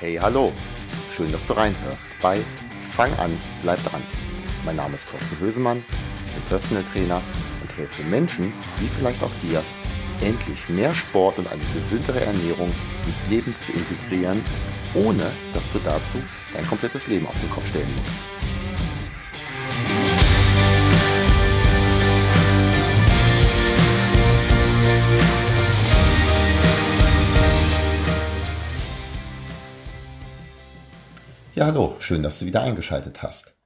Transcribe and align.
Hey, 0.00 0.14
hallo. 0.14 0.52
Schön, 1.16 1.32
dass 1.32 1.48
du 1.48 1.54
reinhörst 1.54 2.08
bei 2.22 2.38
Fang 2.94 3.12
an, 3.14 3.36
bleib 3.62 3.82
dran. 3.82 4.00
Mein 4.64 4.76
Name 4.76 4.94
ist 4.94 5.10
Thorsten 5.10 5.40
Hösemann, 5.40 5.82
ich 6.24 6.34
bin 6.34 6.42
Personal 6.44 6.84
Trainer 6.92 7.20
und 7.60 7.76
helfe 7.76 8.04
Menschen, 8.04 8.52
wie 8.78 8.86
vielleicht 8.86 9.20
auch 9.24 9.30
dir, 9.42 9.60
endlich 10.20 10.68
mehr 10.68 10.94
Sport 10.94 11.38
und 11.38 11.50
eine 11.50 11.62
gesündere 11.74 12.20
Ernährung 12.20 12.72
ins 13.06 13.26
Leben 13.28 13.52
zu 13.56 13.72
integrieren, 13.72 14.40
ohne 14.94 15.24
dass 15.52 15.68
du 15.72 15.80
dazu 15.84 16.18
dein 16.54 16.66
komplettes 16.68 17.08
Leben 17.08 17.26
auf 17.26 17.40
den 17.40 17.50
Kopf 17.50 17.68
stellen 17.68 17.92
musst. 17.96 18.57
Hallo, 31.68 31.96
schön, 31.98 32.22
dass 32.22 32.38
du 32.38 32.46
wieder 32.46 32.62
eingeschaltet 32.62 33.22
hast. 33.22 33.58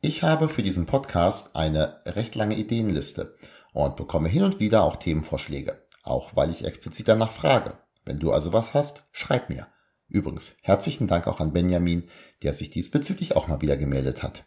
Ich 0.00 0.22
habe 0.22 0.48
für 0.48 0.62
diesen 0.62 0.86
Podcast 0.86 1.54
eine 1.54 1.98
recht 2.06 2.34
lange 2.36 2.54
Ideenliste 2.54 3.36
und 3.74 3.96
bekomme 3.96 4.30
hin 4.30 4.44
und 4.44 4.60
wieder 4.60 4.82
auch 4.82 4.96
Themenvorschläge, 4.96 5.76
auch 6.04 6.34
weil 6.36 6.48
ich 6.48 6.64
explizit 6.64 7.06
danach 7.06 7.30
frage. 7.30 7.74
Wenn 8.06 8.18
du 8.18 8.32
also 8.32 8.54
was 8.54 8.72
hast, 8.72 9.04
schreib 9.12 9.50
mir. 9.50 9.66
Übrigens, 10.08 10.54
herzlichen 10.62 11.06
Dank 11.06 11.26
auch 11.26 11.38
an 11.38 11.52
Benjamin, 11.52 12.08
der 12.42 12.54
sich 12.54 12.70
diesbezüglich 12.70 13.36
auch 13.36 13.46
mal 13.46 13.60
wieder 13.60 13.76
gemeldet 13.76 14.22
hat. 14.22 14.46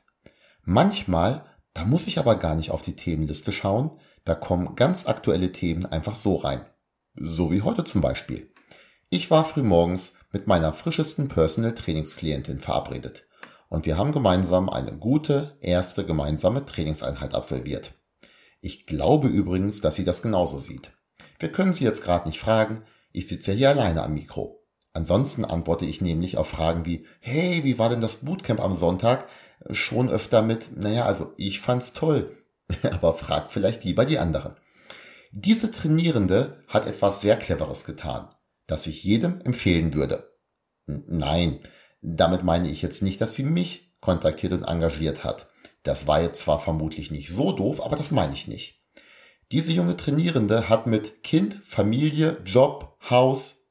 Manchmal, 0.63 1.45
da 1.75 1.85
muss 1.85 2.07
ich 2.07 2.17
aber 2.17 2.35
gar 2.37 2.55
nicht 2.55 2.71
auf 2.71 2.81
die 2.81 2.95
Themenliste 2.95 3.51
schauen, 3.51 3.91
da 4.25 4.33
kommen 4.33 4.75
ganz 4.75 5.05
aktuelle 5.05 5.51
Themen 5.51 5.85
einfach 5.85 6.15
so 6.15 6.37
rein. 6.37 6.65
So 7.13 7.51
wie 7.51 7.61
heute 7.61 7.83
zum 7.83 8.01
Beispiel. 8.01 8.51
Ich 9.09 9.31
war 9.31 9.45
früh 9.45 9.63
morgens 9.63 10.15
mit 10.33 10.47
meiner 10.47 10.73
frischesten 10.73 11.29
Personal 11.29 11.73
Trainingsklientin 11.73 12.59
verabredet 12.59 13.25
und 13.69 13.85
wir 13.85 13.97
haben 13.97 14.11
gemeinsam 14.11 14.69
eine 14.69 14.97
gute 14.97 15.55
erste 15.61 16.05
gemeinsame 16.05 16.65
Trainingseinheit 16.65 17.33
absolviert. 17.33 17.93
Ich 18.59 18.85
glaube 18.85 19.29
übrigens, 19.29 19.79
dass 19.79 19.95
sie 19.95 20.03
das 20.03 20.21
genauso 20.21 20.57
sieht. 20.57 20.91
Wir 21.39 21.49
können 21.49 21.71
sie 21.71 21.85
jetzt 21.85 22.03
gerade 22.03 22.27
nicht 22.27 22.41
fragen, 22.41 22.83
ich 23.13 23.29
sitze 23.29 23.53
hier 23.53 23.69
alleine 23.69 24.03
am 24.03 24.13
Mikro. 24.13 24.65
Ansonsten 24.91 25.45
antworte 25.45 25.85
ich 25.85 26.01
nämlich 26.01 26.37
auf 26.37 26.49
Fragen 26.49 26.85
wie, 26.85 27.05
hey, 27.21 27.63
wie 27.63 27.79
war 27.79 27.87
denn 27.87 28.01
das 28.01 28.17
Bootcamp 28.17 28.59
am 28.59 28.75
Sonntag? 28.75 29.29
Schon 29.71 30.09
öfter 30.09 30.41
mit, 30.41 30.75
naja, 30.75 31.05
also 31.05 31.31
ich 31.37 31.61
fand's 31.61 31.93
toll, 31.93 32.35
aber 32.91 33.13
frag 33.13 33.53
vielleicht 33.53 33.85
lieber 33.85 34.03
die 34.03 34.19
anderen. 34.19 34.55
Diese 35.31 35.71
Trainierende 35.71 36.61
hat 36.67 36.87
etwas 36.87 37.21
sehr 37.21 37.37
Cleveres 37.37 37.85
getan 37.85 38.27
das 38.67 38.85
ich 38.85 39.03
jedem 39.03 39.41
empfehlen 39.41 39.93
würde. 39.93 40.31
Nein, 40.85 41.59
damit 42.01 42.43
meine 42.43 42.69
ich 42.69 42.81
jetzt 42.81 43.01
nicht, 43.01 43.19
dass 43.19 43.33
sie 43.33 43.43
mich 43.43 43.95
kontaktiert 43.99 44.53
und 44.53 44.63
engagiert 44.63 45.23
hat. 45.23 45.47
Das 45.83 46.05
war 46.05 46.21
jetzt 46.21 46.41
zwar 46.41 46.59
vermutlich 46.59 47.11
nicht 47.11 47.29
so 47.29 47.51
doof, 47.51 47.81
aber 47.81 47.95
das 47.95 48.11
meine 48.11 48.33
ich 48.33 48.47
nicht. 48.47 48.83
Diese 49.51 49.71
junge 49.71 49.95
Trainierende 49.95 50.69
hat 50.69 50.87
mit 50.87 51.23
Kind, 51.23 51.59
Familie, 51.63 52.37
Job, 52.45 52.97
Haus 53.09 53.65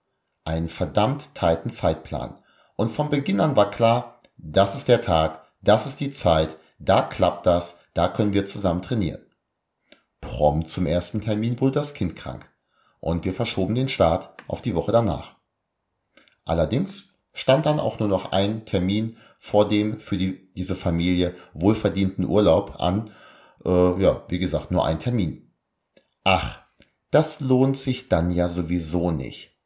einen 0.45 0.69
verdammt 0.69 1.35
tighten 1.35 1.71
Zeitplan. 1.71 2.41
Und 2.77 2.89
von 2.89 3.11
Beginn 3.11 3.41
an 3.41 3.57
war 3.57 3.71
klar, 3.71 4.23
das 4.39 4.75
ist 4.75 4.89
der 4.89 5.03
Tag, 5.03 5.43
das 5.61 5.87
ist 5.87 6.01
die 6.01 6.11
Zeit, 6.11 6.57
da 6.79 7.03
klappt 7.03 7.47
das, 7.47 7.79
da 7.95 8.09
können 8.09 8.33
wir 8.33 8.45
zusammen 8.45 8.83
trainieren. 8.83 9.25
Prompt 10.21 10.69
zum 10.69 10.87
ersten 10.87 11.21
Termin 11.21 11.61
wurde 11.61 11.81
das 11.81 11.95
Kind 11.95 12.17
krank 12.17 12.49
und 13.07 13.25
wir 13.25 13.33
verschoben 13.33 13.77
den 13.77 13.89
Start 13.89 14.31
auf 14.49 14.63
die 14.63 14.75
Woche 14.75 14.91
danach. 14.91 15.37
Allerdings 16.45 17.05
stand 17.33 17.65
dann 17.65 17.79
auch 17.79 18.01
nur 18.01 18.09
noch 18.09 18.33
ein 18.33 18.67
Termin 18.67 19.17
vor 19.39 19.69
dem 19.69 20.01
für 20.01 20.17
die, 20.17 20.53
diese 20.55 20.75
Familie 20.75 21.33
wohlverdienten 21.55 22.25
Urlaub 22.25 22.81
an. 22.81 23.13
Äh, 23.65 24.03
ja, 24.03 24.25
wie 24.29 24.41
gesagt, 24.41 24.73
nur 24.73 24.85
ein 24.85 24.99
Termin. 24.99 25.53
Ach, 26.25 26.63
das 27.13 27.39
lohnt 27.39 27.77
sich 27.77 28.09
dann 28.09 28.33
ja 28.33 28.49
sowieso 28.49 29.13
nicht. 29.13 29.57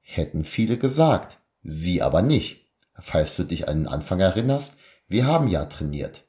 Hätten 0.00 0.44
viele 0.44 0.76
gesagt, 0.76 1.38
sie 1.62 2.02
aber 2.02 2.22
nicht. 2.22 2.72
Falls 2.94 3.36
du 3.36 3.44
dich 3.44 3.68
an 3.68 3.84
den 3.84 3.88
Anfang 3.88 4.18
erinnerst, 4.18 4.78
wir 5.06 5.28
haben 5.28 5.46
ja 5.46 5.66
trainiert. 5.66 6.24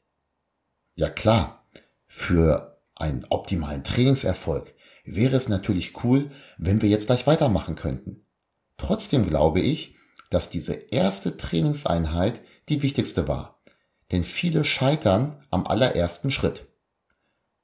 Ja 0.94 1.10
klar, 1.10 1.66
für 2.06 2.80
einen 2.94 3.26
optimalen 3.32 3.84
Trainingserfolg 3.84 4.75
wäre 5.06 5.36
es 5.36 5.48
natürlich 5.48 6.04
cool, 6.04 6.32
wenn 6.58 6.82
wir 6.82 6.90
jetzt 6.90 7.06
gleich 7.08 7.28
weitermachen 7.28 7.76
könnten. 7.76 8.26
Trotzdem 8.78 9.28
glaube 9.28 9.62
ich, 9.62 9.96
dass 10.30 10.50
diese 10.50 10.74
erste 10.74 11.38
Trainingseinheit 11.38 12.42
die 12.68 12.82
wichtigste 12.82 13.28
war. 13.28 13.62
Denn 14.12 14.24
viele 14.24 14.66
scheitern 14.66 15.44
am 15.50 15.66
allerersten 15.66 16.32
Schritt. 16.32 16.68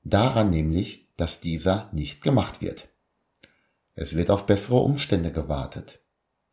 Daran 0.04 0.50
nämlich, 0.50 1.10
dass 1.18 1.42
dieser 1.42 1.90
nicht 1.92 2.22
gemacht 2.22 2.62
wird. 2.62 2.88
Es 3.94 4.16
wird 4.16 4.30
auf 4.30 4.46
bessere 4.46 4.78
Umstände 4.78 5.32
gewartet. 5.32 6.00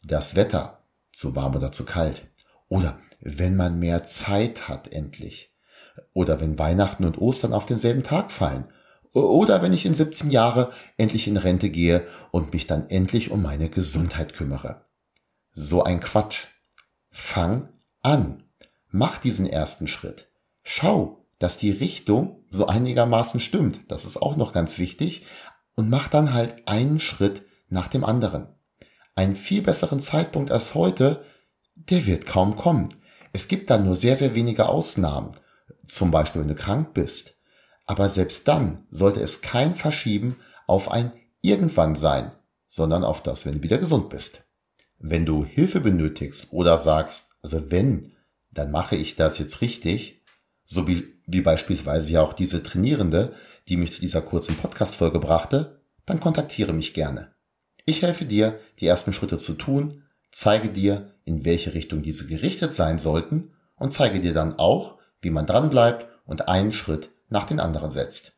Das 0.04 0.34
Wetter, 0.34 0.84
zu 1.12 1.34
warm 1.36 1.56
oder 1.56 1.72
zu 1.72 1.84
kalt. 1.84 2.26
Oder 2.68 2.98
wenn 3.20 3.56
man 3.56 3.78
mehr 3.78 4.02
Zeit 4.02 4.68
hat 4.68 4.92
endlich. 4.92 5.54
Oder 6.12 6.40
wenn 6.40 6.58
Weihnachten 6.58 7.04
und 7.04 7.18
Ostern 7.18 7.52
auf 7.52 7.66
denselben 7.66 8.02
Tag 8.02 8.30
fallen 8.30 8.66
oder 9.12 9.62
wenn 9.62 9.72
ich 9.72 9.86
in 9.86 9.94
17 9.94 10.30
Jahre 10.30 10.70
endlich 10.96 11.28
in 11.28 11.36
Rente 11.36 11.70
gehe 11.70 12.06
und 12.30 12.52
mich 12.52 12.66
dann 12.66 12.88
endlich 12.90 13.30
um 13.30 13.42
meine 13.42 13.68
Gesundheit 13.68 14.34
kümmere. 14.34 14.84
So 15.52 15.82
ein 15.82 16.00
Quatsch. 16.00 16.46
Fang 17.10 17.68
an. 18.02 18.42
Mach 18.90 19.18
diesen 19.18 19.46
ersten 19.46 19.88
Schritt. 19.88 20.28
Schau, 20.62 21.26
dass 21.38 21.56
die 21.56 21.70
Richtung 21.70 22.44
so 22.50 22.66
einigermaßen 22.66 23.40
stimmt. 23.40 23.80
Das 23.88 24.04
ist 24.04 24.20
auch 24.20 24.36
noch 24.36 24.52
ganz 24.52 24.78
wichtig. 24.78 25.22
Und 25.74 25.88
mach 25.90 26.08
dann 26.08 26.32
halt 26.32 26.66
einen 26.68 27.00
Schritt 27.00 27.42
nach 27.68 27.88
dem 27.88 28.04
anderen. 28.04 28.48
Einen 29.14 29.36
viel 29.36 29.62
besseren 29.62 30.00
Zeitpunkt 30.00 30.50
als 30.50 30.74
heute, 30.74 31.24
der 31.74 32.06
wird 32.06 32.26
kaum 32.26 32.56
kommen. 32.56 32.88
Es 33.32 33.48
gibt 33.48 33.70
da 33.70 33.78
nur 33.78 33.94
sehr, 33.94 34.16
sehr 34.16 34.34
wenige 34.34 34.68
Ausnahmen. 34.68 35.32
Zum 35.86 36.10
Beispiel, 36.10 36.40
wenn 36.42 36.48
du 36.48 36.54
krank 36.54 36.94
bist 36.94 37.37
aber 37.88 38.10
selbst 38.10 38.46
dann 38.46 38.86
sollte 38.90 39.20
es 39.20 39.40
kein 39.40 39.74
Verschieben 39.74 40.36
auf 40.66 40.90
ein 40.92 41.10
irgendwann 41.40 41.96
sein, 41.96 42.32
sondern 42.66 43.02
auf 43.02 43.22
das, 43.22 43.46
wenn 43.46 43.54
du 43.54 43.62
wieder 43.62 43.78
gesund 43.78 44.10
bist. 44.10 44.44
Wenn 44.98 45.24
du 45.24 45.44
Hilfe 45.44 45.80
benötigst 45.80 46.48
oder 46.50 46.76
sagst, 46.76 47.30
also 47.42 47.70
wenn, 47.70 48.12
dann 48.50 48.70
mache 48.70 48.94
ich 48.94 49.16
das 49.16 49.38
jetzt 49.38 49.62
richtig, 49.62 50.22
so 50.66 50.86
wie, 50.86 51.18
wie 51.26 51.40
beispielsweise 51.40 52.12
ja 52.12 52.22
auch 52.22 52.34
diese 52.34 52.62
Trainierende, 52.62 53.34
die 53.68 53.78
mich 53.78 53.92
zu 53.92 54.02
dieser 54.02 54.20
kurzen 54.20 54.56
Podcast-Folge 54.56 55.18
brachte, 55.18 55.80
dann 56.04 56.20
kontaktiere 56.20 56.74
mich 56.74 56.92
gerne. 56.92 57.32
Ich 57.86 58.02
helfe 58.02 58.26
dir, 58.26 58.60
die 58.80 58.86
ersten 58.86 59.14
Schritte 59.14 59.38
zu 59.38 59.54
tun, 59.54 60.02
zeige 60.30 60.68
dir, 60.68 61.14
in 61.24 61.46
welche 61.46 61.72
Richtung 61.72 62.02
diese 62.02 62.26
gerichtet 62.26 62.72
sein 62.74 62.98
sollten 62.98 63.52
und 63.76 63.94
zeige 63.94 64.20
dir 64.20 64.34
dann 64.34 64.58
auch, 64.58 64.98
wie 65.22 65.30
man 65.30 65.46
dran 65.46 65.70
bleibt 65.70 66.06
und 66.26 66.48
einen 66.48 66.72
Schritt 66.72 67.10
nach 67.28 67.44
den 67.44 67.60
anderen 67.60 67.90
setzt. 67.90 68.32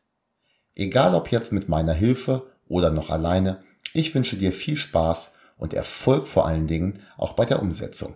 Egal 0.75 1.15
ob 1.15 1.31
jetzt 1.31 1.51
mit 1.51 1.69
meiner 1.69 1.93
Hilfe 1.93 2.51
oder 2.67 2.91
noch 2.91 3.09
alleine, 3.09 3.59
ich 3.93 4.13
wünsche 4.15 4.37
dir 4.37 4.51
viel 4.51 4.77
Spaß 4.77 5.33
und 5.57 5.73
Erfolg 5.73 6.27
vor 6.27 6.47
allen 6.47 6.67
Dingen 6.67 6.99
auch 7.17 7.33
bei 7.33 7.45
der 7.45 7.61
Umsetzung. 7.61 8.15